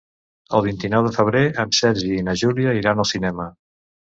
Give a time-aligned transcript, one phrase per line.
[0.59, 3.49] El vint-i-nou de febrer en Sergi i na Júlia iran al cinema.